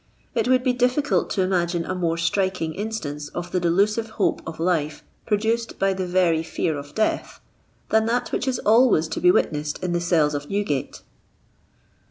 [0.33, 4.59] It would be difficult to imagine a more striking instance of the delusive hope of
[4.59, 7.39] life produced by the very fear of death,
[7.89, 11.03] than that which is always to be witnessed in the cells of Newgate."